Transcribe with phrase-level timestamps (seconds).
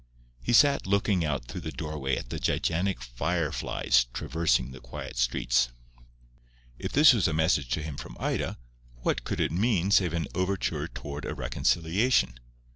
[0.41, 5.15] He sat looking out through the doorway at the gigantic fire flies traversing the quiet
[5.15, 5.69] streets.
[6.79, 8.57] If this was a message to him from Ida,
[9.03, 12.39] what could it mean save an overture toward a reconciliation?